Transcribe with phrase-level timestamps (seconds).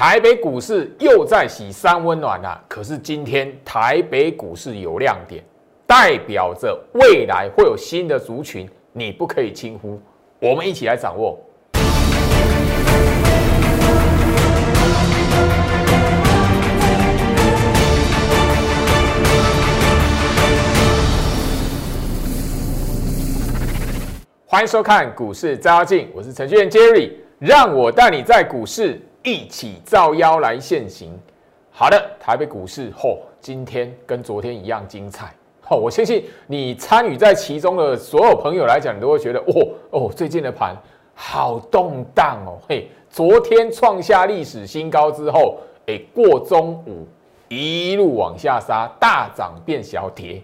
[0.00, 2.58] 台北股市又在洗三温暖了。
[2.66, 5.44] 可是今天台北股市有亮点，
[5.86, 10.00] 代表着未来会有新的族群，你不可以轻忽。
[10.40, 11.38] 我们一起来掌握。
[24.46, 31.12] 欢迎收看股市照妖镜，我是程序员 Jerry，让我带你在股市一起照妖来现行。
[31.70, 35.34] 好的，台北股市嚯，今天跟昨天一样精彩。
[35.68, 40.74] 哦，我相信你参与在其中的所有朋友来讲，你都会觉得哦哦，最近的盘
[41.14, 42.58] 好动荡哦。
[42.68, 47.06] 嘿，昨天创下历史新高之后，哎，过中午
[47.48, 50.42] 一路往下杀，大涨变小跌。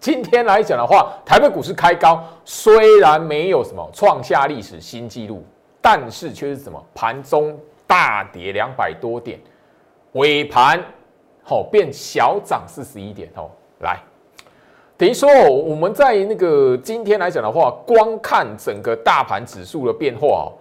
[0.00, 5.44] 今天来讲的话，台北股市开高，虽然没有什么创下历史新纪录，
[5.80, 7.56] 但是却是什么盘中
[7.86, 9.38] 大跌两百多点，
[10.12, 10.82] 尾盘
[11.42, 13.50] 好变小涨四十一点哦。
[13.80, 13.98] 来，
[14.96, 20.52] 等于说我们在那个今天来讲的话，光看整个大盘指数的变化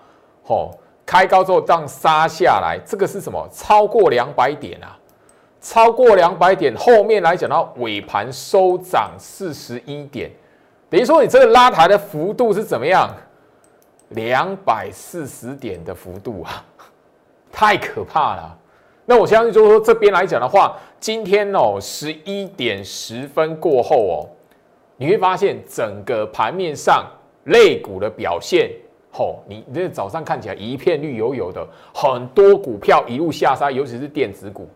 [0.48, 0.72] 哦，
[1.06, 3.48] 开高之后这样杀下来，这个是什么？
[3.52, 4.98] 超过两百点啊！
[5.62, 10.30] 超过两百点，后面来讲到，尾盘收涨四十一点，
[10.90, 13.10] 等于说你这个拉抬的幅度是怎么样？
[14.10, 16.66] 两百四十点的幅度啊，
[17.54, 18.58] 太可怕了。
[19.06, 24.16] 那我相信就是说这边来讲的话，今天哦十一点十分过后哦，
[24.98, 27.06] 你会发现整个盘面上
[27.46, 28.72] 类股的表现，
[29.12, 34.68] 吼，你这早上看起来一片绿油油的，很多股票一路下杀，尤其是电子股。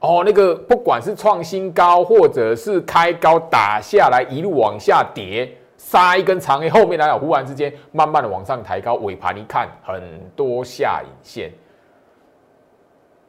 [0.00, 10.00] 哦，那个不管是创新高，或者是开高打下来，一路往下跌，杀一根长 A，后面来了，忽然之间慢慢的往上抬高，尾盘一看，很
[10.36, 11.50] 多下影线。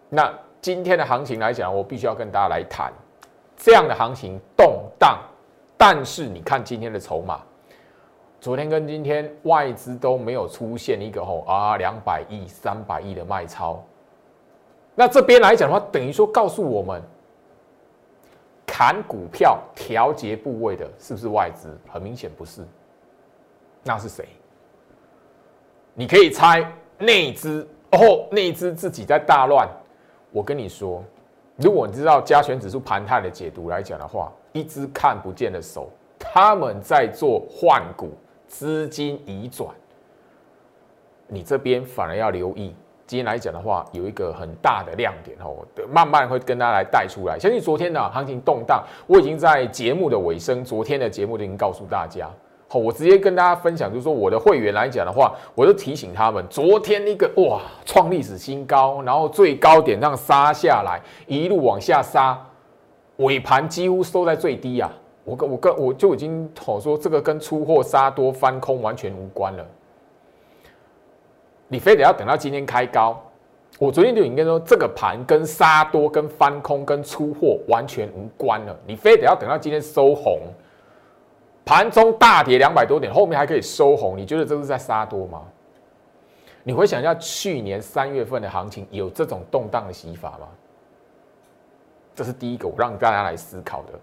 [0.09, 2.91] 那今天的行情来讲，我必须要跟大家来谈
[3.55, 5.19] 这样的行情动荡，
[5.77, 7.41] 但是你看今天的筹码，
[8.41, 13.81] 昨天跟今天外资都没有出现一个吼啊两百亿、三百亿的卖超。
[14.95, 17.01] 那这边来讲的话，等于说告诉我们，
[18.65, 21.77] 砍股票调节部位的是不是外资？
[21.87, 22.65] 很明显不是。
[23.83, 24.27] 那是谁？
[25.93, 29.69] 你可以猜内资哦，内资自己在大乱。
[30.31, 31.03] 我跟你说，
[31.55, 38.11] 如果你知道加权指数盘态的解读来讲的话，一只看不见的手，他们在做换股、
[38.47, 39.69] 资金移转，
[41.27, 42.75] 你这边反而要留意。
[43.07, 47.39] 今天来讲的话，有一个很大的亮点哦，慢慢会跟大家来带出来。
[47.39, 52.29] 相信昨天的行情动荡，我已经在节目的尾声，昨天的节目已经告诉大家。
[52.71, 62.39] 好，我直接跟大家分享，就是说我的会员来讲的话，我就提醒他们，昨天那个哇创历史新高，然后最高点上杀下来，一路往下杀，
[63.17, 64.93] 尾盘几乎收在最低啊。
[65.23, 69.65] 我跟我跟我就已经好说，这个跟出货杀多翻空完全无关了。
[71.67, 73.19] 你非得要等到今天开高，
[73.79, 78.77] 我昨天就应该说这个盘跟杀多、跟翻空、跟出货完全无关了。
[78.85, 80.39] 你非得要等到今天收红，
[81.69, 85.43] 盘中大跌两百多点，后面还可以收红，你觉得这是在杀多吗？
[86.63, 90.47] 你会想一下去年三月份的行情有这种动荡的洗法吗？
[92.15, 93.93] 这是第一个我让大家来思考的。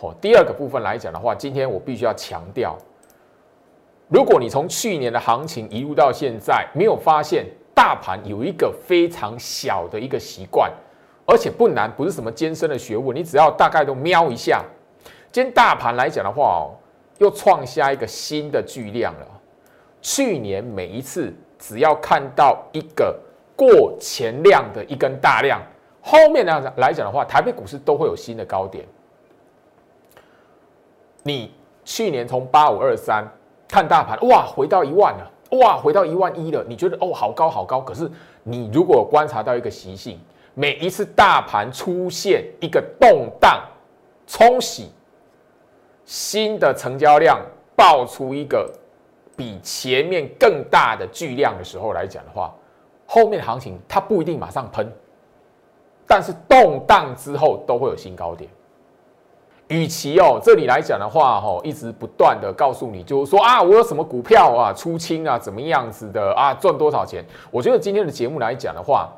[0.00, 2.78] 哦，第二个部分来讲的话，今天我必须要强调。
[4.08, 7.44] 如果你从去年的行情一路到现在，没有发现
[7.74, 10.72] 大盘有一个非常小的一个习惯，
[11.26, 14.64] 而且不难，不是什么艰深的学问，你只要大概都瞄一下。
[15.30, 16.72] 今天大盘来讲的话哦，
[17.18, 19.26] 又创下一个新的巨量了。
[20.00, 23.18] 去年每一次只要看到一个
[23.56, 25.60] 过前量的一根大量，
[26.00, 28.86] 后面来讲来讲的话，台北股市都会有新的高点。
[31.22, 31.52] 你
[31.84, 33.26] 去年从八五二三。
[33.68, 36.62] 看大盘，哇，回到一万了，哇，回到一万一了。
[36.68, 37.80] 你觉得哦，好高好高。
[37.80, 38.06] 可是
[38.42, 40.20] 你如果观察到一个习性，
[40.52, 43.64] 每一次大盘出现一个动荡、
[44.26, 44.90] 冲洗，
[46.04, 47.40] 新的成交量
[47.76, 48.70] 爆出一个
[49.36, 52.54] 比前面更大的巨量的时候来讲的话，
[53.06, 54.90] 后面的行情它不一定马上喷，
[56.06, 58.50] 但是动荡之后都会有新高点。
[59.68, 67.24] 与其哦，这里来讲的话，哈，一直不断的告诉你，就是说啊，我有什么股票啊，出清啊，怎么样子的啊，赚多少钱？
[67.50, 69.08] 我觉得今天的节目来讲的话，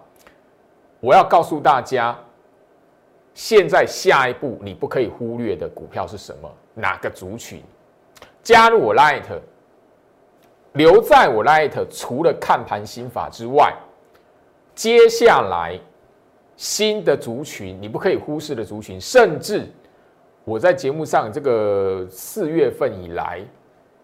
[1.01, 2.17] 我要告诉大家，
[3.35, 6.51] 现在下一步你不可以忽略的股票是什么？
[6.73, 7.61] 哪个族群？
[8.43, 9.25] 加入我 Light，
[10.75, 13.75] 留在我 Light，除了看盘心法之外，
[14.75, 15.79] 接下来
[16.57, 19.67] 新的族群，你不可以忽视的族群，甚至
[20.45, 23.41] 我在节目上这个四月份以来，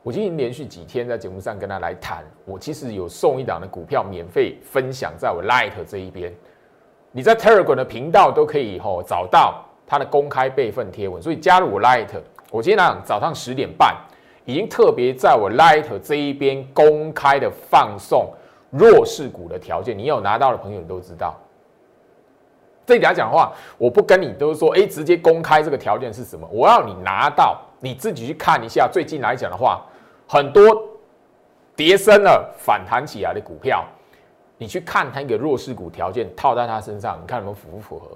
[0.03, 6.35] 我今天连续几天在节目上跟他来谈，我其实有送一档的股票免费分享在我 Light 这一边，
[7.13, 12.09] 你在 Telegram 的频道都可以吼找到它的公开备份贴文，所以加入我 Light，
[12.51, 13.97] 我今天早上十点半
[14.45, 18.33] 已经特别在我 Light 这一边公开的放送。
[18.73, 21.37] 弱势股的条件，你有拿到的朋友都知道。
[22.87, 26.49] 这里来讲的话，我不跟你都是说，哎，直接公开这个条件是什么？
[26.53, 28.89] 我要你拿到，你自己去看一下。
[28.89, 29.85] 最近来讲的话，
[30.29, 30.63] 很多
[31.75, 33.85] 跌升了反弹起来的股票，
[34.61, 38.07] 你去看它一个弱势股条件套在它身上，你看有没有符不符合？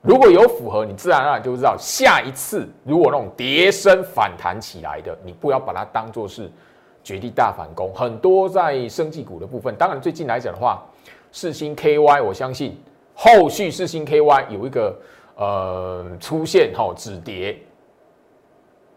[0.00, 6.48] 如果有符合，你自然而然就知道下一次如果那种跌升反弹起来的，你不要把它当做是。
[7.04, 9.74] 绝地大反攻，很多在生技股的部分。
[9.74, 10.86] 当然，最近来讲的话，
[11.32, 12.80] 四星 KY，我相信
[13.12, 14.96] 后续四星 KY 有一个
[15.34, 17.58] 呃出现哈止跌，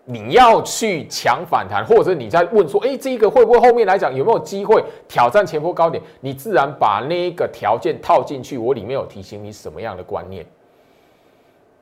[0.06, 6.02] 你要去抢反弹，或者你在问说，哎，这个会不会后面来讲有没有机会挑战前波高点？
[6.22, 8.58] 你自然把那个条件套进去。
[8.58, 10.46] 我里面有提醒你什么样的观念？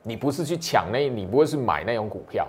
[0.02, 2.48] 你不是去抢那，你不会是买那种股票。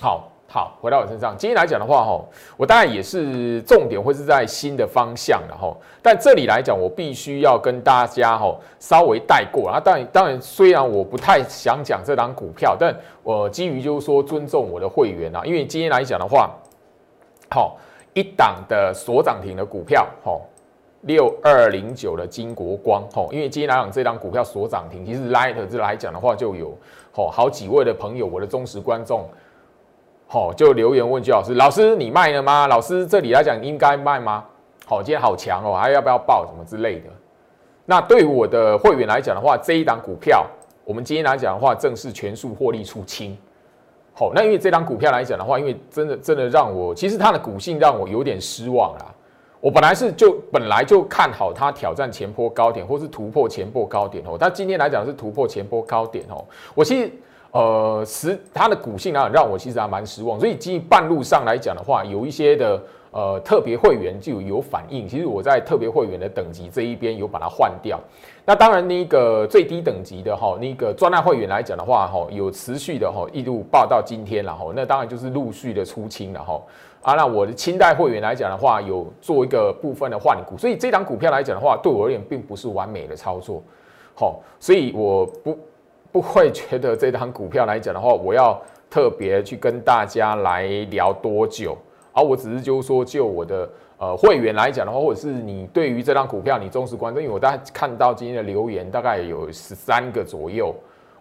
[0.00, 0.30] 好。
[0.50, 1.36] 好，回到我身上。
[1.36, 2.24] 今天来讲的话，哈，
[2.56, 5.76] 我当然也是重点会是在新的方向的哈。
[6.00, 9.78] 但这里来讲，我必须要跟大家哈稍微带过啊。
[9.78, 15.42] 当然，当然，虽然我不太想讲这档股票，但我基于就是说尊重我的会员啊。
[15.44, 16.50] 因为今天来讲的话，
[17.50, 17.76] 好
[18.14, 20.40] 一档的所涨停的股票，哈，
[21.02, 26.74] 六二零九的金国光，哈，因为今天来讲这档股票所涨停，其实 Light 这来讲的话，就有
[27.12, 29.28] 好好几位的朋友，我的忠实观众。
[30.30, 32.66] 好，就留言问句老师，老师你卖了吗？
[32.66, 34.44] 老师这里来讲应该卖吗？
[34.84, 37.08] 好，今天好强哦，还要不要报什么之类的？
[37.86, 40.44] 那对于我的会员来讲的话，这一档股票，
[40.84, 43.34] 我们今天来讲的话，正式全数获利出清。
[44.12, 49.06] 好，那因为这档股票来讲的话，因为真的真的让我，其实它的股性让我有点失望啦。
[49.60, 54.36] 我本来是就本来就看好它挑战前波高点，或是突破前波高点哦。
[54.38, 56.44] 但今天来讲是突破前波高点哦。
[56.74, 57.10] 我其实。
[57.50, 60.38] 呃，实它的股性啊，让我其实还蛮失望。
[60.38, 62.80] 所以基于半路上来讲的话，有一些的
[63.10, 65.08] 呃特别会员就有反应。
[65.08, 67.98] 其实我在特别会员的等级这一边有把它换掉。
[68.44, 74.70] 那当然，那个最低等级的哈，那个专案会员来讲的话，哈，有持续的哈一路报到今天了哈。
[74.76, 76.60] 那当然就是陆续的出清了哈。
[77.00, 80.58] 啊，那我的清代会员来讲的话，有做一个部分的换股。
[80.58, 83.62] 所以这张股票来讲的话，对我而言并不是完美的操作。
[84.14, 85.58] 好，所以我不。
[86.10, 91.76] 不会觉得这张股票来讲的话，我要特别去跟大家来聊多久？
[92.12, 93.68] 而我只是就是说，就我的
[93.98, 100.74] 呃会员来讲的话，或者是你对于这张股票你忠实关注，因为我大概看到今天的留言大概有十三个左右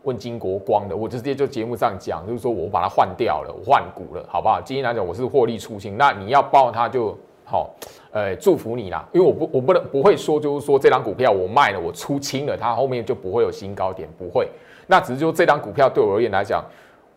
[0.04, 4.62] 问金国光的，我直接就节目上讲，就是说我把它换掉了，换股了，好不好？
[4.62, 7.70] 今天来讲我是获利出清，那你要报它就好，
[8.12, 14.48] 呃，祝福你啦，因为我不我不能不会说就是说这张股票我卖了，我出清了，它后面就不会有新高点，不会。
[14.88, 16.64] 那只是说这张股票对我而言来讲，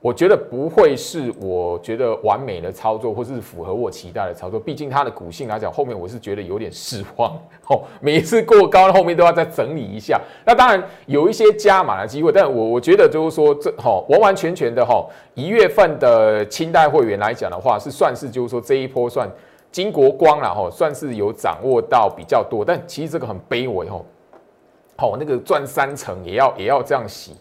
[0.00, 4.58] 我觉得不会是我觉得完美的操作，或是符合我期待的操作。
[4.58, 7.30] 毕竟它的股性来讲，后面我是觉得有点失望。
[7.68, 10.18] 哦，每一次过高，后面都要再整理一下。
[10.46, 19.30] 那当然有一些加码的机会，但我我觉得就是说这哈完完全全的哈一月份的清代会员来讲的话，是算是就是说这一波算
[19.70, 22.64] 金国光了哈，算是有掌握到比较多。
[22.64, 24.00] 但其实这个很卑微哈，
[24.96, 27.36] 好那个赚三成也要也要这样洗。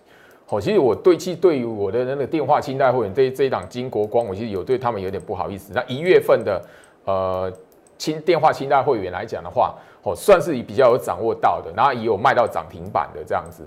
[0.51, 5.71] 好，其实我对其对于我的那个电话清代会员这这一档金国光，我其实有对他们有点不好意思。
[5.75, 6.59] 那一月份的
[7.05, 7.53] 呃
[7.99, 13.63] 清电话清代会员来讲的话，哦算是比较有掌握到的，然后也有卖到涨停板的这样子。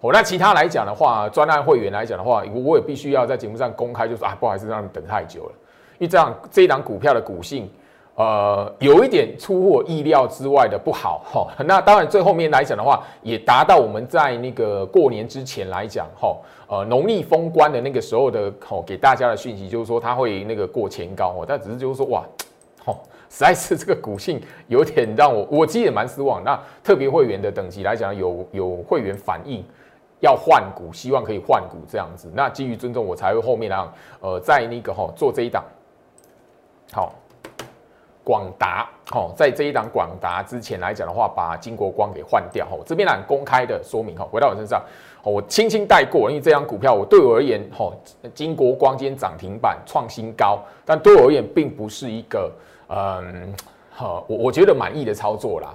[0.00, 5.52] 哦，那其他来讲的话，专案会员来讲的话，我也必须要在节目上公开，就说啊，不好意思让你等太久了，
[5.98, 7.70] 因为这样这一档股票的股性。
[8.16, 11.48] 呃，有一点出乎我意料之外的不好哈。
[11.66, 16.36] 那当然，最后面来讲的话，也达到我们在那个过年之前来讲哈，
[16.68, 21.44] 呃，农历封关的那个时候的吼，给大家的讯息就是说，它会那个过前高哦。
[21.46, 22.24] 但只是就是说，哇，
[22.86, 26.40] 吼，实在是这个股性有点让我，我其实也蛮失望。
[26.44, 29.64] 那特别会员的等级来讲，有有会员反映
[30.20, 32.30] 要换股，希望可以换股这样子。
[32.32, 35.64] 那基于尊重，我才会后面让呃，在那个哈做这一档，
[36.92, 37.12] 好。
[38.24, 44.82] 广达，哦，在这一档广达之前来讲的话，把金国光给换掉，哦，这边呢公开的说明，哈，回到我身上，
[45.22, 47.92] 哦，我轻轻带过，因为这张股票我对我而言，哦，
[48.34, 52.50] 金国光今天涨停板创新高，但对我而言并不是一个，
[52.88, 53.54] 嗯，
[53.90, 55.74] 好，我我觉得满意的操作啦，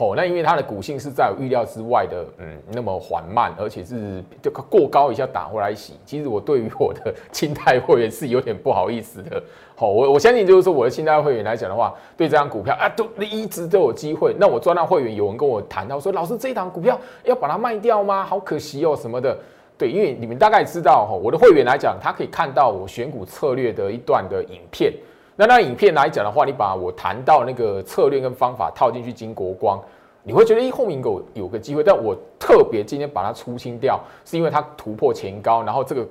[0.00, 5.94] 哦，那因为它的股性是在我预料之外的，嗯，那么缓慢，而且是就过高一下打回来洗。
[6.06, 9.42] 其实我对于我的 清代会员是有点不好意思的。
[9.74, 14.34] 好，我我相信就是说我的清代会员来讲的话，对这张股票啊，都一直都有机会。
[14.38, 18.24] 那我专栏会员有人跟我谈到说，老师这一档股票要把它卖掉吗？
[18.24, 19.36] 好可惜哦，什么的。
[19.76, 24.92] 对，因为你们大概知道哈，我的会员来讲，他可以看到我选股策略的一段的影片。
[25.38, 29.80] 那那影片来讲的话，你把我谈到那个策略跟方法套进去金国光，
[30.24, 31.84] 你会觉得一后面有有个机会。
[31.84, 36.08] 但我特别今天把它出清掉，是因为它突破前高，然后这个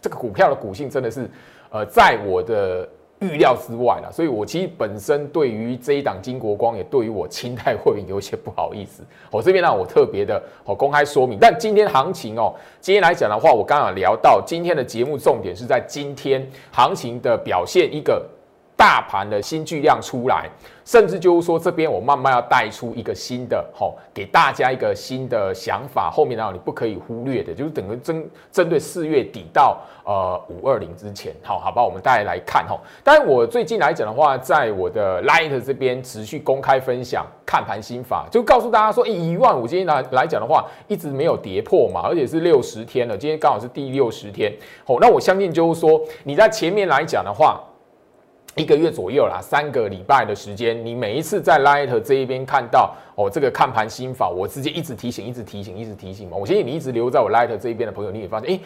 [0.00, 1.30] 这个股票的股性真的是
[1.70, 2.88] 呃，在我的。
[3.20, 9.02] 预料之外了，所以我其实本身对于这一档金国光，也对于我清代会员有一些不好意思。
[9.30, 11.38] 我 这边呢，我特别的哦公开说明。
[11.40, 18.24] 但今天行情哦，今天来讲的话，我刚刚聊到今天的节目重点是在今天行情的表现一个。
[18.76, 20.48] 大盘的新巨量出来，
[20.84, 26.10] 甚至就是说这边我慢慢要带出一个新的，吼，给大家一个新的想法。
[26.10, 32.78] 后面呢，你不可以忽略的，就是等于针针对四月底到呃五二零之前，好好吧，我们大家来看吼。
[33.02, 44.52] 但是我最近来讲的话，在我的 Light 这边持续公开分享看盘心法，就告诉大家说，一万五今天来来讲的话，一直没有跌破嘛，而且是六十天了，今天刚好是第六十天，
[44.84, 47.58] 好，那我相信就是说你在前面来讲的话。
[48.56, 56.38] 一个月左右啦，三个礼拜的时间，你每一次在 Light 这一边看到哦，这个看盘心法，我直接一直提醒，一直提醒，一直提醒嘛。
[56.38, 58.60] 我相信你一直留在我 Light 这一边的朋友，你也发现，哎，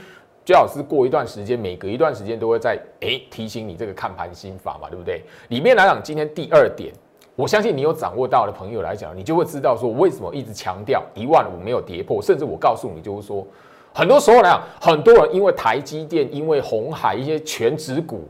[0.44, 5.24] 最好是过一段时间，每隔一段时间都会在哎提醒你这个看盘心法嘛，对不对？
[5.48, 6.92] 里面来讲，今天第二点，
[7.34, 13.44] 我相信你有掌握到的朋友来讲，你就会知道说，为什么一直强调一万五没有跌破，甚至我告诉你，就是说，
[13.92, 18.28] 很多时候来讲，很多人因为台积电，因为红海一些全职股。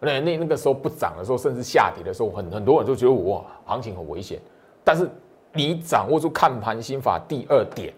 [0.00, 4.40] 那那那个时候不涨的时候，甚至下跌的时候，很很多人就觉得哇，行情很危险。
[4.82, 5.08] 但是
[5.52, 7.92] 你掌握住看盘心法第二点，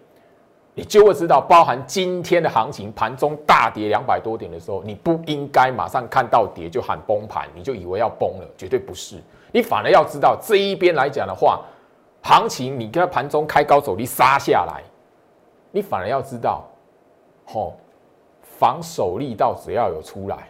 [0.73, 9.15] 你就会知道，包含今天的行情盘中大跌两百多点的时候，你不应该马上看到跌就喊崩盘，你就以为要崩了，绝对不是。
[9.51, 11.61] 你反而要知道这一边来讲的话，
[12.21, 14.83] 行情你跟盘中开高走低杀下来，
[15.71, 16.65] 你反而要知道，
[17.45, 17.77] 吼，
[18.41, 20.49] 防守力道只要有出来。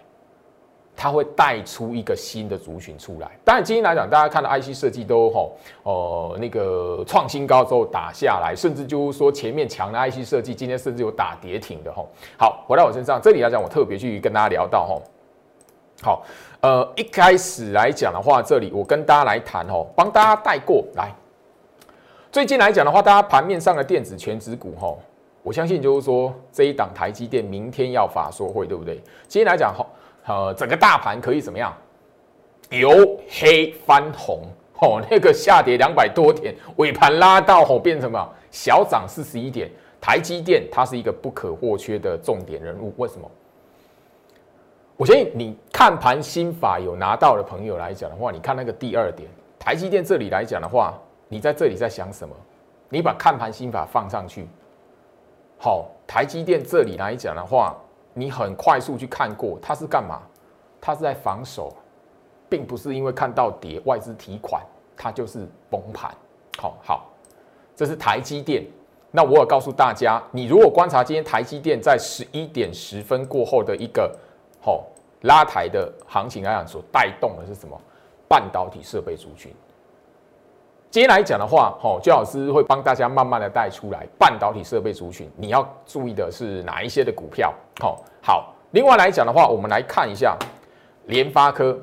[1.04, 3.30] 它会带出一个新的族群出来。
[3.44, 5.52] 当然，今天来讲，大家看到 IC 设计都吼，
[5.84, 12.08] 呃，那个创新高之后打下来，甚至就是说前面强的 IC 设计，今天甚至有打跌停的吼。
[12.38, 15.02] 好，回到我身上，这里来讲，我特别去跟大家聊到吼。
[16.02, 16.24] 好，
[16.62, 21.12] 呃，一开始来讲的话，这里我跟大家来谈吼，帮大家带过来。
[22.32, 25.00] 最近来讲的话，大家盘面上的电子全指股吼，
[25.42, 28.96] 我相信就是说这一档台积电明天要法说会，对不对？
[29.28, 29.86] 今天来讲吼。
[30.26, 31.74] 呃，整个大盘可以怎么样？
[32.70, 34.42] 由黑翻红，
[34.80, 38.30] 哦，那个下跌两百多点，尾盘拉到吼变成什么？
[38.50, 39.70] 小涨四十一点。
[40.02, 43.30] 台积电它是一个不可或缺的重点人物，为什么？
[44.98, 50.94] 我相信你看盘心法有拿到的朋友来讲的话，你看那个第二点，台积电这里来讲的话，
[51.28, 52.36] 你在这里在想什么？
[52.90, 54.48] 你把看盘心法放上去，
[55.58, 57.76] 好，台积电这里来讲的话。
[58.14, 60.22] 你很快速去看过，它是干嘛？
[60.80, 61.74] 它是在防守，
[62.50, 64.62] 并不是因为看到跌外资提款，
[64.96, 66.14] 它就是崩盘。
[66.58, 67.10] 好好，
[67.76, 68.66] 这是台积电。
[69.12, 74.12] 那我有告诉大家，你如果观察今天台积电在十一点十分过后的一个
[74.62, 74.86] 好
[75.22, 77.80] 拉抬的行情来讲，所带动的是什么？
[78.28, 79.54] 半导体设备族群。
[80.94, 87.52] 今天来讲的话，吼，焦老师会帮大家慢慢的带出来半导体设备族群，你要注意的是哪一些的股票？
[87.82, 88.54] 好，好。
[88.74, 90.38] 另外来讲的话，我们来看一下
[91.08, 91.76] 联发科，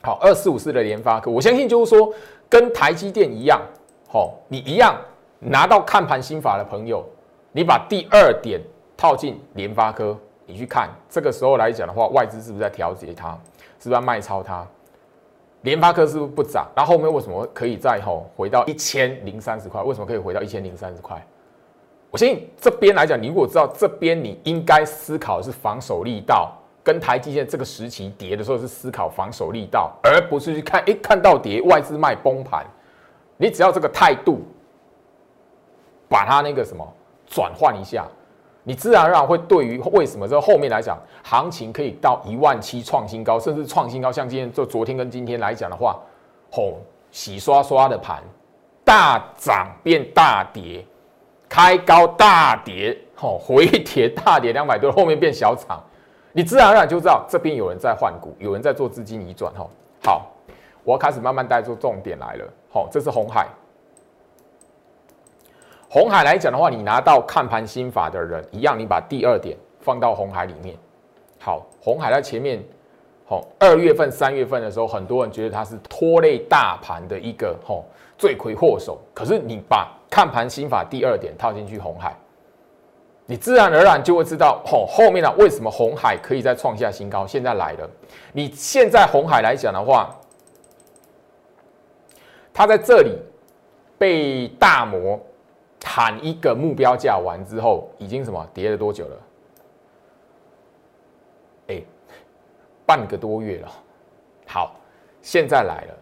[0.00, 2.14] 好，二四五四的联发科，我相信就是说
[2.48, 3.60] 跟台积电一样，
[4.08, 4.96] 好，你一样
[5.40, 7.04] 拿到看盘心法的朋友，
[7.50, 8.60] 你把第二点
[8.96, 10.16] 套进联发科，
[10.46, 13.36] 你去看这个时候来讲的话，外资是不是在调节它？
[13.80, 14.64] 是不是在卖超它？
[15.64, 16.66] 联发科是不是不涨？
[16.76, 19.82] 然后后面为什么可以再吼回到一千零三十块？
[19.82, 21.20] 为什么可以回到一千零三十块？
[22.10, 26.52] 我相信这边来讲，你如果知道这边，你应该思考的是防守力道，
[26.84, 32.64] 跟台积电这个时期跌的时候是思考防守力道，而不是去看哎看到跌外资卖崩盘。
[33.36, 34.42] 你只要这个态度，
[36.08, 36.86] 把它那个什么
[37.26, 38.06] 转换一下。
[38.64, 45.96] 你自然而然会对于为什么这后面来讲，行情可以到一万七创新高，甚至创新高，像今天就昨天跟今天来讲的话，
[46.50, 46.78] 吼
[47.10, 48.22] 洗刷刷的盘，
[48.84, 50.84] 大涨变大跌，
[51.48, 55.80] 开高大跌，吼回跌大跌两百多，后面变小涨，
[56.32, 59.70] 你自然而然就知道这边有人在换股，有人在做资金移转，吼。
[60.02, 60.26] 好，
[60.84, 63.46] 我要开始慢慢带出重点来了，好，这是红海，
[65.94, 70.74] 红海来讲的话，你拿到看盘心法的人一样，你把第二点放到红海里面。
[71.38, 72.60] 好，红海在前面，
[73.24, 77.84] 好，二月份、三月份的时候，很多人觉得它是拖累大盘的一个吼
[78.18, 78.98] 罪魁祸首。
[79.14, 82.12] 可是你把看盘心法第二点套进去红海，
[83.24, 87.24] 你自然而然就会知道吼后面呢为什么红海可以再创下新高。
[87.24, 87.88] 现在来了，
[88.32, 90.12] 你现在红海来讲的话，
[92.52, 93.16] 它在这里
[93.96, 95.20] 被大摩。
[95.84, 99.16] 喊一个目标价完之后，已经什么跌了多久了？
[101.68, 101.82] 哎，
[102.86, 103.68] 半个多月了。
[104.46, 104.74] 好，
[105.22, 105.94] 现在来了，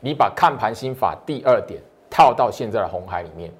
[0.00, 3.50] 你把看盘心法第二点套到现在的红海里面。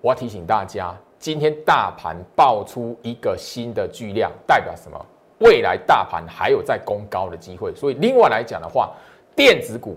[0.00, 5.06] 我要提醒大家，今天大盘爆出一个新的巨量，代表什么？
[5.38, 7.74] 未来大盘还有在攻高的机会。
[7.74, 8.92] 所以另外来讲的话，
[9.36, 9.96] 电子股。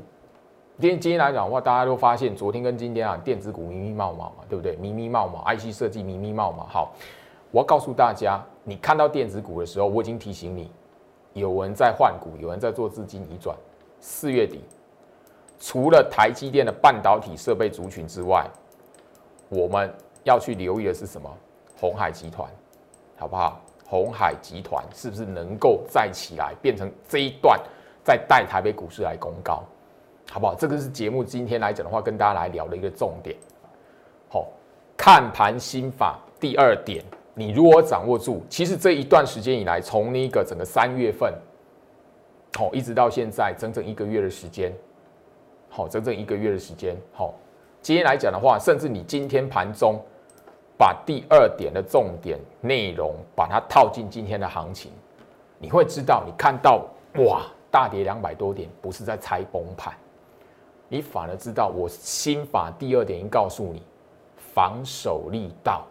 [0.79, 4.75] 今天今天来讲的话，大家都发现昨天跟今天啊，电子股密密冒冒嘛，对不对？
[4.75, 6.67] 密密冒冒，IC 设计密密冒冒。
[6.69, 6.93] 好，
[7.49, 10.71] 我要告诉大家，你看到电子股的时候，我已经提醒你，
[11.33, 13.57] 有人在换股，有人在做资金移转。
[13.99, 14.61] 四月底，
[15.59, 18.45] 除了台积电的半导体设备族群之外，
[19.49, 19.91] 我们
[20.25, 21.27] 要去留意的是什么？
[21.81, 22.47] 红海集团，
[23.17, 23.59] 好不好？
[23.83, 27.59] 红海集团是不是能够再起来，变成这一段
[28.03, 29.63] 再带台北股市来攻高？
[30.29, 30.53] 好不好？
[30.53, 33.35] 这个是节目今天来讲的话，跟大家来聊的一个重点。
[34.29, 34.47] 好，
[34.97, 37.03] 看盘心法第二点，
[37.33, 41.33] 你如果掌握住，其实这一段时间以来，从那个整个三月份，
[42.57, 44.73] 好，一直到现在，整整一个月的时间，
[45.69, 47.33] 好，整整一个月的时间，好，
[47.81, 49.99] 今天来讲的话，甚至你今天盘中
[50.77, 54.91] 把第二点的重点内容把它套进今天的行情，
[55.57, 56.85] 你会知道，你看到
[57.23, 59.93] 哇，大跌两百多点，不是在猜崩盘。
[60.89, 63.81] 你反而知道，我心法第二点已经告诉你，
[64.53, 65.85] 防守力道。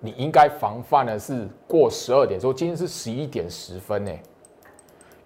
[0.00, 4.10] 你应该防范的是过十二点，说今天是十一点十分呢。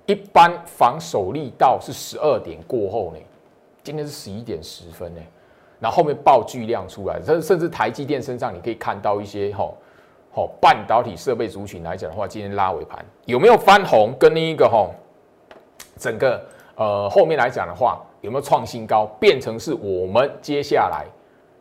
[0.04, 3.18] 一般防守力道是十二点过后呢，
[3.82, 5.20] 今天是十一点十分呢。
[5.80, 9.76] 然后后面爆巨量出来，甚甚至台积电身上你可以看到一些吼
[10.32, 14.12] 吼半导体设备族群来讲的话，今天拉尾盘有没有翻红？
[14.18, 14.90] 跟那一个吼
[15.98, 18.04] 整个呃后面来讲的话。
[18.24, 21.04] 有没有创新高，变成是我们接下来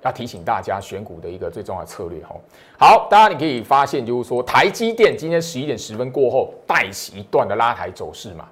[0.01, 2.33] 要提醒大家选股的一个最重要的策略哈。
[2.79, 8.47] 好，大家你可以发现，就是说台积电今天十一点十分过后带起一段的拉抬走势嘛。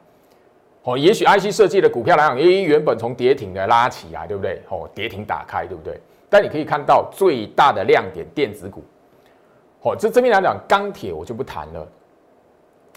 [0.84, 4.62] 哦，也许 IC 设计的股票来讲，因为原本从跌停的拉起来，对不对？
[4.68, 5.98] 哦，跌停打开，对不对？
[6.30, 8.84] 但你可以看到最大的亮点，电子股。
[9.84, 11.88] 哦，这这边来讲，钢铁我就不谈了。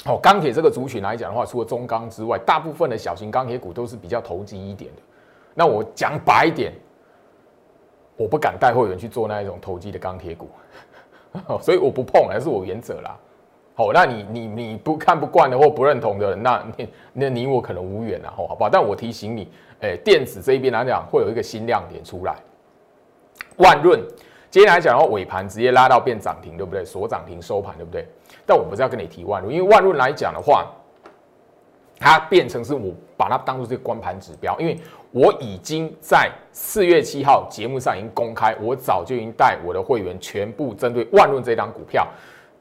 [0.06, 5.02] 哦，钢铁这个族群来讲的话，除了中钢之外，大部分的小型钢铁股都是比较投机一点的。
[5.54, 6.72] 那我讲白一点，
[8.16, 10.48] 我不敢带会员去做那一种投机的钢铁股，
[11.62, 13.16] 所以我不碰，还是我原则啦。
[13.74, 18.68] 好，那你你你不看不惯的或不认同的，那那那你我可能无缘了，好好不好？
[18.70, 19.48] 但我提醒你，
[19.80, 22.36] 哎，电子这一边来讲，会有一个新亮点出来，
[23.56, 24.00] 万润。
[24.50, 26.84] 今天来讲的话，尾盘直接拉到变涨停，对不对？
[26.84, 28.06] 锁涨停收盘，对不对？
[28.46, 30.66] 但我不是要跟你提万润，因为万润来讲的话，
[31.98, 34.78] 它变成是我把它当做这个光盘指标，因为
[35.10, 42.06] 我已经在四月七号节目上已经公开，我早就已经带我的会员全部针对万润这张股票。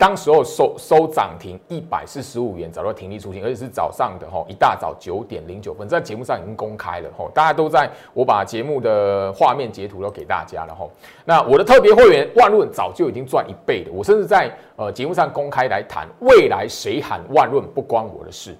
[0.04, 10.86] 当时候收收涨停一百四十五元，找到停利出现，而且是早上的哈，一大早九点零九分，在节目上已经公开了哈，大家都在我把节目的画面截图都给大家了哈。
[11.24, 18.54] 那我的特别会员万润早就已经赚一倍的，我甚至在呃节目上公开来谈，未来谁喊万润不关我的事。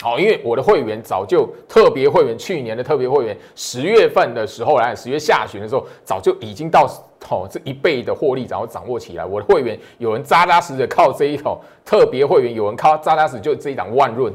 [0.00, 6.88] 好，因为我的会员早就特别会员，去年的特别会员十月份的时候来，十月下旬的时候，早就已经到
[7.28, 9.24] 哦这一倍的获利，然后掌握起来。
[9.24, 14.32] 我的会员有人扎扎实实靠这一头特别会员，有人靠扎扎实就这一档万润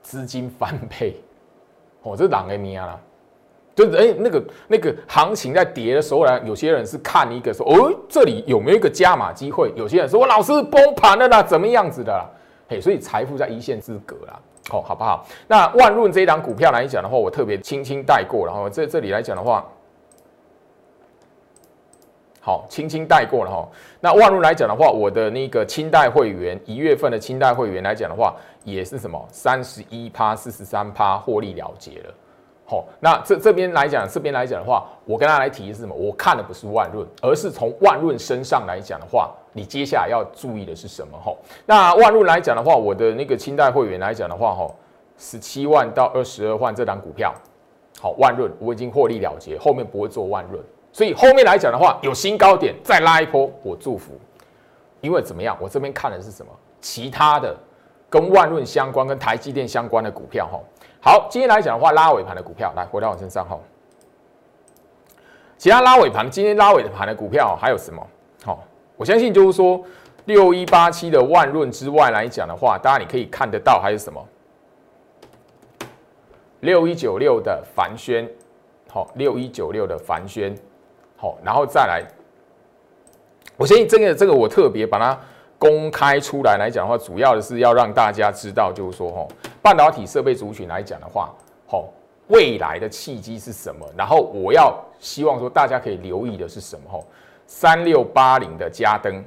[0.00, 1.14] 资金翻倍，
[2.02, 3.00] 哦，这狼 A 咪啊啦，
[3.76, 12.24] 就是哎那个那个行情在跌的时候呢，有些人是看一个说哦这里有没有一个加码机会，有些人说我老师崩盘了啦，怎么样子的啦，
[12.66, 14.40] 嘿，所以财富在一线之隔啦。
[14.70, 15.26] 哦，好不好？
[15.46, 19.64] 那万润这一档股票来讲的话，我特别轻轻带过，然后在这里来讲的话，
[22.40, 23.68] 好，轻轻带过了哈。
[24.00, 32.14] 那万润来讲的话，我的那个清代会员一月份的清代会员来讲的话，也是什么三十一趴、四十三趴获利了结了。
[32.66, 35.94] 好，那这这边来讲，这边来讲的话，我跟大家来提的是什么？
[35.94, 41.16] 我看的不是万润，而是从万润身上来讲的话，你接下来要注意的是什么？
[41.18, 41.32] 哈，
[41.64, 44.68] 那万润来讲的话，我的那个清代会员来讲的话，哈，
[45.16, 47.32] 十七万到二十二万这档股票，
[48.00, 50.60] 好，万润我已经获利了结，后面不会做万润，
[50.92, 54.12] 所以后面来讲的话，有新高点再拉一波，我祝福。
[55.00, 55.56] 因为怎么样？
[55.60, 56.50] 我这边看的是什么？
[56.80, 57.56] 其他的
[58.10, 60.58] 跟万润相关、跟台积电相关的股票哈。
[61.00, 63.56] 好，今天来讲的话，拉尾盘的股票来回到我身上哈。
[65.56, 68.04] 其他拉尾盘，今天拉尾盘的股票还有什么？
[68.96, 69.82] 我相信就是说
[70.26, 74.24] 六一八七的万润之外来讲的话，大家你可以看得到还有什么？
[76.60, 78.28] 六一九六的凡轩，
[78.88, 80.54] 好，六一九六的凡轩，
[81.16, 82.02] 好，然后再来。
[83.56, 85.18] 我相信这个这个我特别把它
[85.58, 89.28] 公开出来来讲的话，主要的是要让大家知道，就是说吼，
[89.60, 91.32] 半导体设备族群来讲的话，
[91.66, 91.88] 好，
[92.28, 93.86] 未来的契机是什么？
[93.96, 96.90] 然后我要希望说大家可以留意的是什么？
[96.90, 97.04] 吼，
[97.46, 99.22] 三六八零的加登，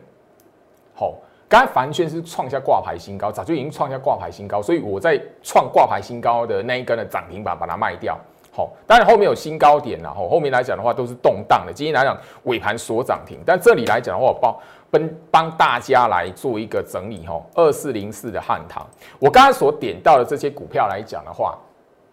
[0.94, 1.14] 好，
[1.48, 8.18] 刚才凡轩是创下挂牌新高，早就已经创下挂牌新高，所以我在创挂牌新高的那一根的涨停板把它卖掉。
[8.52, 11.72] 好，当然后面有新高点然后后面来讲的话都是动荡的。
[11.72, 14.56] 今天来讲尾盘锁涨停，但这里来讲的话，我帮
[14.90, 17.40] 帮帮大家来做一个整理哈。
[17.54, 18.84] 二四零四的汉唐，
[19.20, 21.56] 我刚才所点到的这些股票来讲的话，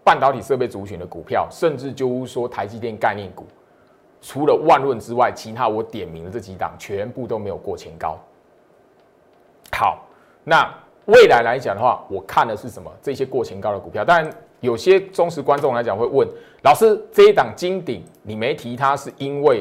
[0.05, 3.47] 半导体设备族群的股票，甚至就是说台积电概念股，
[4.25, 8.19] 除了万润之外，其他我点名的这几档全部都没有过前高。
[9.71, 10.07] 好，
[10.43, 10.73] 那
[11.05, 12.91] 未来来讲的话，我看的是什么？
[13.03, 14.31] 这些过前高的股票，当然。
[14.61, 16.27] 有些忠实观众来讲会问
[16.63, 19.61] 老师，这一档金鼎你没提它是因为，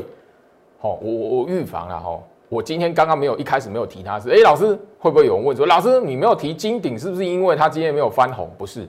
[0.80, 8.50] 哦，我我预防了哈，我今天刚刚没有一开始没有提它是，哎，老师会不会有人问说，老师你没有提金鼎是不是因为它今天没有翻红？
[8.58, 8.88] 不是，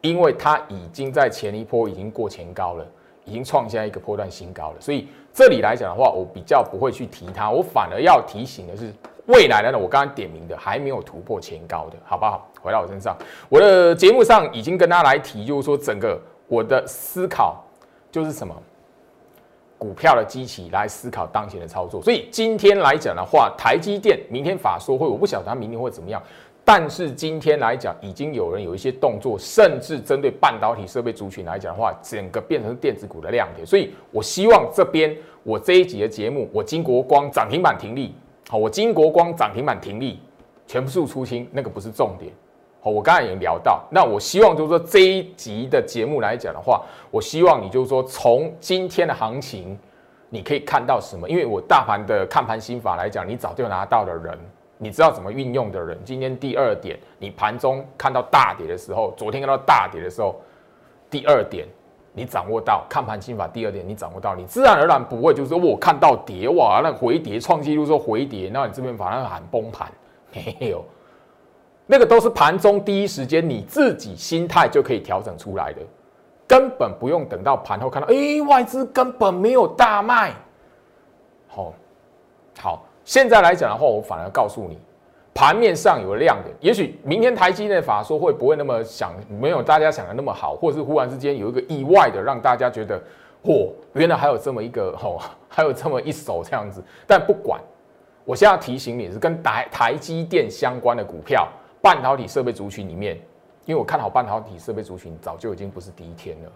[0.00, 2.84] 因为它已经在前一波已经过前高了，
[3.24, 8.92] 已经创下一个波段新高了，所以这里来讲的话，我比较不会去提它，我反而要提醒的是。
[9.26, 9.78] 未来呢？
[9.78, 12.46] 我刚刚点名的还没有突破前高的，好不好？
[12.60, 13.16] 回到我身上，
[13.48, 17.64] 我的节目上已经跟大家来提，就是说整个我的思考
[18.12, 18.54] 就是什么
[19.78, 22.02] 股票的机器来思考当前的操作。
[22.02, 26.22] 所以今天来讲的话，台积电明天法说会，我不晓得它明天会怎么样。
[26.64, 33.66] 但是今天来讲，已经有人有一些动作，甚至针对半导体设备族群来讲的话，整个变成电子股的亮点。
[33.66, 38.14] 所以我希望这边我这一集的节目，我金国光涨停板停利。
[38.48, 40.18] 好，我金国光涨停板停利，
[40.66, 42.32] 全部数出清，那个不是重点。
[42.80, 49.78] 好，我刚才已经聊到，那我希望就是说这一集的节目来讲的话，我希望你就是说从今天的行情，
[50.30, 51.28] 你可以看到什么？
[51.28, 54.38] 因为我大盘的看盘心法来讲，你早就拿到的人，
[54.84, 60.38] 你知道怎么运用的人，今天第二点，你盘中看到大跌的时候，昨天看到大跌的时候，
[61.08, 61.66] 第二点。
[62.16, 69.90] 你掌握到看盘心法，第二点你掌握到，你自然而然不会就是说我看到跌哇，那回跌创纪录说回跌，那你这边反而喊崩盘，
[70.32, 70.84] 没有，
[71.86, 75.80] 那个都是盘中第一时间你自己心态就可以调整出来的，
[76.46, 80.32] 根本不用等到盘后看到，哎，外资根本没有大卖，
[81.48, 81.74] 好，
[82.60, 84.78] 好，现在来讲的话，我反而告诉你。
[85.36, 93.02] 盘面上有亮点，也许明天台积电法说会不会那么想，没有大家想的那么好，或是忽然之间有一个意外的让大家觉得，
[93.42, 96.80] 嚯，原来还有这么一个吼， 还有这么一手这样子。
[97.04, 97.60] 但不管，
[98.24, 101.48] 我现在提醒你是跟台台积电相关的股票，
[101.82, 103.16] 半导体设备族群里面，
[103.64, 106.52] 因为我看好半导体设备族群早就已经不是第一天了，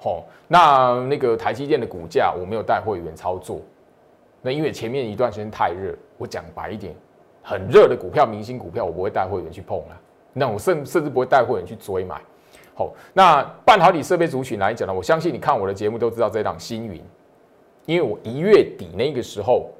[0.00, 3.60] 吼，那那个台积电的股价我没有带会员操作，
[4.44, 6.94] 那因为前面一段时间太热，我讲白一点。
[7.42, 10.00] 很热的股票，明星股票，我不会带会员去碰了。
[10.34, 12.20] 那我甚甚至不会带会员去追买。
[12.74, 17.02] 好，那半导体设备族群来讲呢，我相信你看我的节目都知道这档星云，
[17.86, 19.70] 因为我一月底那个时候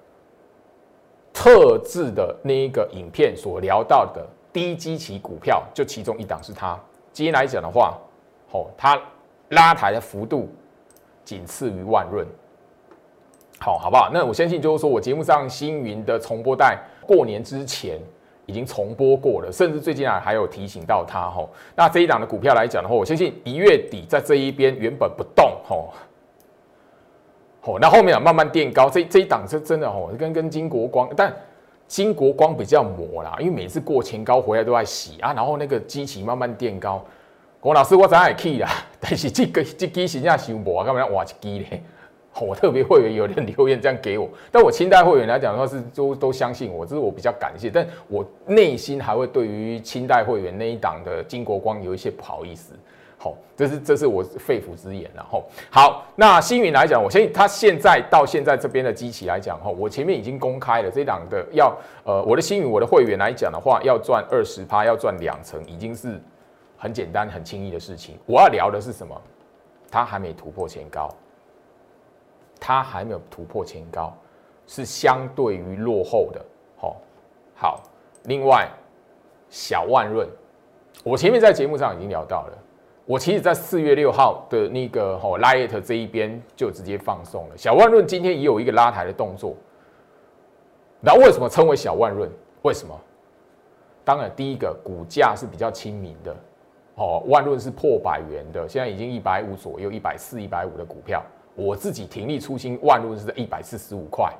[1.32, 6.78] 特制的那一个影片所聊到的低基期股票，就其中一档是它。
[7.12, 7.98] 今天来讲的话，
[8.48, 9.00] 好，它
[9.50, 10.48] 拉抬的幅度
[11.24, 12.26] 仅次于万润。
[13.64, 14.10] 好，好不好？
[14.12, 16.78] 那我相信就是说我节目上星云的重播带。
[17.06, 17.98] 过年之前
[18.44, 21.48] 已经重播过了，甚至最近啊还有提醒到它吼。
[21.74, 25.94] 那这一档的股票来讲的话，我相信一月底在这一边原本不动吼，
[27.62, 28.90] 吼那后面啊慢慢垫高。
[28.90, 31.34] 这这一档是真的吼，跟跟金国光，但
[31.86, 37.02] 金国光比较磨啦，因为每次过前高回来都在洗啊，然后那个机器慢慢垫高。
[37.60, 38.68] 郭老师我怎会去啦？
[39.00, 41.80] 但是这个这机实在伤磨，干嘛要换一机呢？
[42.42, 52.74] 我特别会员有人留言这样给我，但我清代会员来讲的话是都都相信我，这是我比较感谢，但我内心还会对于清代会员那一档的金国光有一些不好意思。
[53.16, 66.20] 好，这是这是我肺腑之言然后好，那星云来讲，我相信他现在到现在这边的机器来讲哈，我前面已经公开了这档的要呃我的星云我的会员来讲的话，要赚二十趴，要赚两成，已经是
[66.76, 68.18] 很简单很轻易的事情。
[68.26, 69.18] 我要聊的是什么？
[69.90, 71.08] 他还没突破前高。
[72.60, 74.16] 它还没有突破前高，
[74.66, 76.44] 是相对于落后的。
[76.76, 76.96] 好，
[77.54, 77.82] 好，
[78.24, 78.68] 另外
[79.48, 80.28] 小万润，
[81.02, 82.58] 我前面在节目上已经聊到了，
[83.06, 87.56] 我其实在四月六号的那个吼 Light 这一边就直接放送了。
[87.56, 89.54] 小万润今天也有一个拉抬的动作，
[91.00, 92.30] 那为什么称为小万润？
[92.62, 92.98] 为什么？
[94.04, 96.34] 当然，第一个股价是比较亲民的。
[96.96, 101.20] 哦，万润是破百元的，现在已经一百五左右，一百四、一百五的股票，
[101.54, 104.32] 我自己停利出心，万润是在一百四十五块，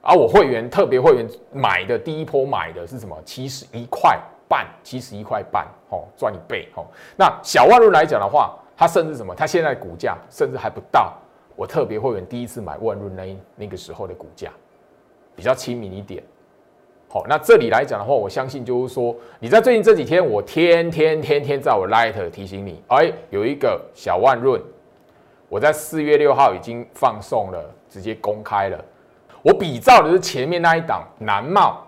[0.00, 3.16] 而我会员特别会员买的第一波买的是什么？
[3.24, 4.18] 七十一块
[4.48, 6.86] 半，七十一块半，哦，赚一倍，哦。
[7.16, 9.34] 那小万润来讲的话，它甚至什么？
[9.34, 11.14] 它现在股价甚至还不到
[11.56, 14.50] 我特别会员第一次买万润那那个时候的股价，
[15.34, 16.22] 比较亲民一点。
[17.08, 24.58] 好，那这里来讲的话，我相信就是说，你在最近这几天，我天天天天在我 Light 提醒你，哎，有一个小万润，
[25.52, 28.84] 我在四月六号已经放送了，直接公开了。
[29.42, 31.86] 我比照的是前面那一档南茂，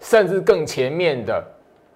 [0.00, 1.40] 甚至更前面的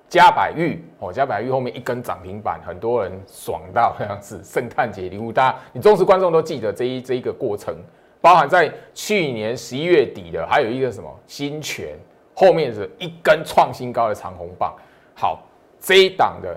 [0.08, 4.40] 嘉百玉，哦，嘉百玉后面一根涨停板，很多人爽到这样子。
[4.44, 7.74] 圣诞节礼物，大家你忠实观众都记得这一这一个过程，
[8.20, 11.98] 包含在去年十一月底的，还有一个什么新泉。
[12.36, 14.76] 后面是一根创新高的长红棒，
[15.16, 15.42] 好，
[15.80, 16.56] 这一档的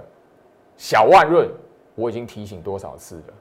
[0.77, 1.49] 小万润，
[1.95, 3.33] 我已经提醒多少次了？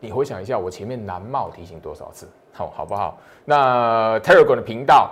[0.00, 2.28] 你回想一下，我前面南茂提醒多少次？
[2.52, 3.18] 好，好不好？
[3.44, 5.10] 那 Telegram 的频道，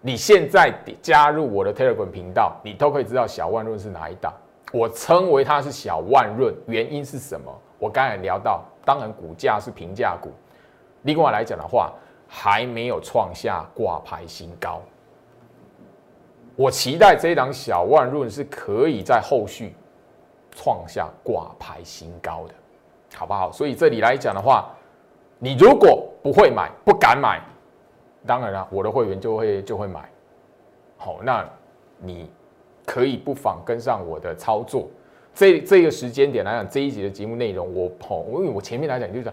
[0.00, 4.32] 你现在加入我的 Telegram 频道，你都可以知道小万润是哪一档。
[4.72, 7.52] 我称为它是小万润，原因是什么？
[7.78, 10.30] 我刚才聊到，当然股价是平价股，
[11.02, 11.92] 另外来讲的话，
[12.26, 14.80] 还没有创下挂牌新高。
[16.56, 19.74] 我期待这一档小万润是可以在后续
[20.50, 22.54] 创下挂牌新高的，
[23.18, 23.50] 好不好？
[23.50, 24.68] 所以这里来讲的话，
[25.38, 27.40] 你如果不会买、不敢买，
[28.26, 30.06] 当然了，我的会员就会就会买。
[30.98, 31.42] 好，那
[31.98, 32.30] 你
[32.84, 34.86] 可以不妨跟上我的操作。
[35.34, 39.32] 这这个时间点来讲，这一集的节目内容，我哦，因为我前面来讲就是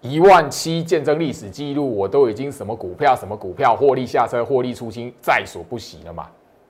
[0.00, 6.28] 一万七见证历史记录，我都已经什么股票、什么股票获利下车、获利出清在所不惜了嘛。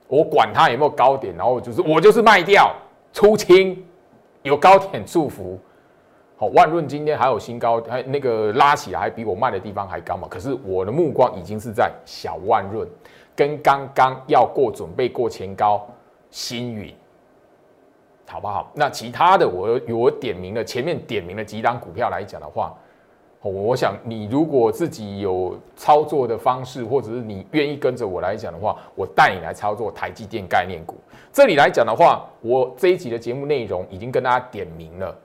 [0.09, 2.75] 我管它有没有高点，然后就是我就是卖掉
[3.13, 3.85] 出清，
[4.43, 5.59] 有高点祝福。
[6.39, 10.29] 好，万润今天还有新高，还那个拉起来还比我卖的地方还高嘛？
[10.29, 12.87] 可是我的目光已经是在小万润，
[13.35, 15.87] 跟刚刚要过准备过前高
[16.31, 16.95] 新宇，
[18.29, 18.71] 好不好？
[18.75, 22.75] 那其他的我我点名了，前面点名了几档股票来讲的话。
[23.43, 30.97] 我想，你如果自己有操作的方式，或者是你愿意跟着我来讲的话，我带你来操作台积电概念股。
[31.33, 35.17] 这里来讲的话，我这一集的节目内容已经跟大家点明了，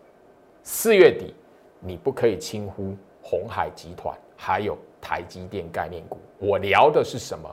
[0.64, 1.34] 四月底
[1.80, 6.18] 你不可以轻忽红海集团，还有台积电概念股。
[6.38, 7.50] 我聊的是什么？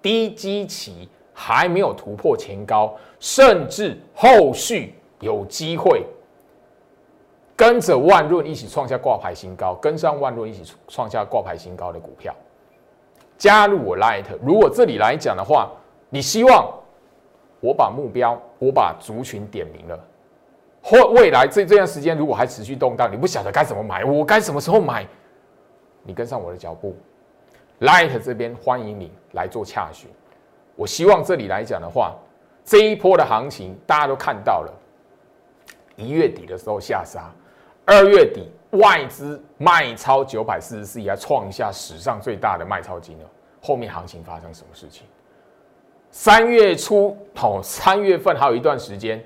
[0.00, 6.04] 低基期还没有突破前高，甚至后续有机会。
[7.56, 12.32] 跟着万润一起创下挂牌新高，跟上万润一起创下挂牌新高的股票，
[13.36, 14.26] 加入我 Light。
[14.40, 15.68] 如果这里来讲的话，
[16.08, 16.72] 你希望
[17.58, 19.98] 我把目标，我把族群点明了，
[20.82, 25.06] 或未来这这段时间如果还持续动荡，你不晓得该怎么买，我该什么时候买？
[26.02, 26.96] 你跟上我的脚步
[27.80, 30.08] ，Light 这边欢迎你来做洽询。
[30.74, 32.14] 我希望这里来讲的话，
[32.64, 34.72] 这一波的行情大家都看到了，
[35.96, 37.30] 一月底的时候下杀。
[37.84, 43.24] 二月底外资卖超九百四十四亿，还创下史上最大的卖超金额。
[43.60, 45.06] 后面行情发生什么事情？
[46.10, 49.22] 三月初，哦，三月份还有一段时间，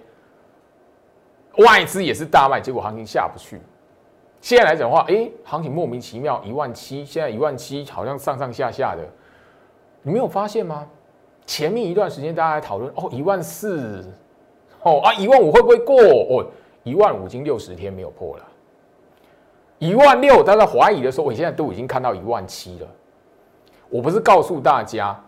[1.59, 3.61] 外资也是大卖，结果行情下不去。
[4.41, 9.03] 现在来讲的话，哎，行情莫名其妙一万七，现在一万七好像上上下下的，
[10.03, 10.87] 你没有发现吗？
[11.47, 14.05] 前面一段时间大家还讨论，哦，一万四，
[14.83, 15.97] 哦啊，一万五会不会过？
[15.97, 16.47] 哦，
[16.83, 18.45] 一万五已经六十天没有破了。
[19.79, 22.89] 一万六，大家怀疑的时候，我现在都已经看到一万七了。
[23.91, 25.21] 我不是告诉大家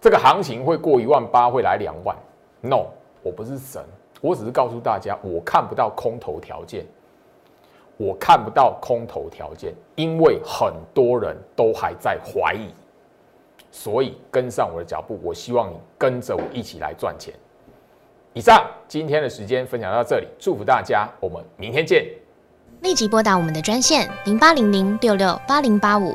[0.00, 2.14] 这个行情会过一万八，会来两万。
[2.60, 2.86] No，
[3.22, 3.82] 我不是神，
[4.24, 6.86] 我只是告诉大家，我看不到空头条件，
[7.98, 12.72] 我看不到空头条件，因为很多人都还在怀疑，
[13.70, 15.20] 所以跟上我的脚步。
[15.22, 17.34] 我希望你跟着我一起来赚钱。
[18.32, 22.06] 以上今天的时间分享到这里，祝福大家，我们明天见。
[22.80, 26.14] 立即拨打我们的专线零八零零六六八零八五。